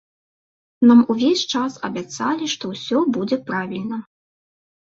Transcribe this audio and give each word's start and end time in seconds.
Нам 0.91 1.03
увесь 1.13 1.43
час 1.59 1.77
абяцалі, 1.89 2.49
што 2.55 2.73
ўсё 2.73 2.97
будзе 3.19 3.37
правільна. 3.51 3.97